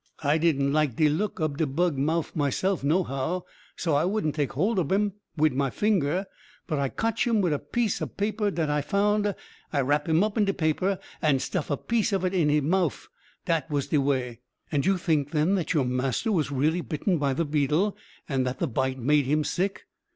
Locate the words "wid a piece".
7.39-8.01